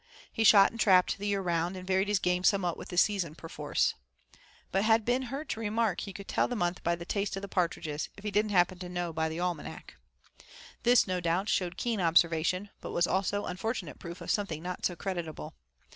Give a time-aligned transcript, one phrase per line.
[0.33, 3.35] He shot and trapped the year round, and varied his game somewhat with the season
[3.35, 3.93] perforce,
[4.71, 7.39] but had been heard to remark he could tell the month by the 'taste o'
[7.39, 9.93] the partridges,' if he didn't happen to know by the almanac.
[10.81, 14.95] This, no doubt, showed keen observation, but was also unfortunate proof of something not so
[14.95, 15.53] creditable.